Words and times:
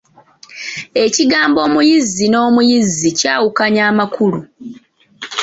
Ekigambo 1.03 1.57
Omuyizzi 1.67 2.25
n'omuyizi 2.29 3.09
kyawukanya 3.19 3.81
amakulu. 3.91 4.39